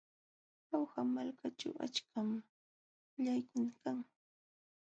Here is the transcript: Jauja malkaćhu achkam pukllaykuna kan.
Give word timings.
Jauja 0.69 1.01
malkaćhu 1.15 1.69
achkam 1.85 2.29
pukllaykuna 2.99 3.71
kan. 3.81 3.97